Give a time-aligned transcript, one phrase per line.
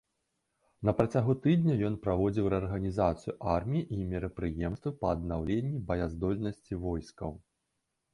[0.87, 7.37] На працягу тыдня ён праводзіў рэарганізацыю арміі і мерапрыемствы па аднаўленні баяздольнасці войскаў.